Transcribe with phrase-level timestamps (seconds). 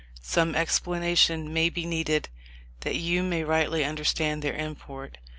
[0.23, 2.27] Some explanation may be needed
[2.79, 5.19] that you may rightly understand their import.